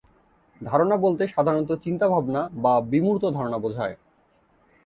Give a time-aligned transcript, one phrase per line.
[0.61, 3.95] ধারণা বলতে সাধারণত চিন্তাভাবনা বা বিমূর্ত ধারণা বোঝায়।